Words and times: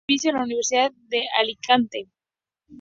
Da 0.01 0.05
servicio 0.07 0.31
a 0.31 0.33
la 0.33 0.43
Universidad 0.45 0.91
de 1.09 1.27
Alicante. 1.39 2.07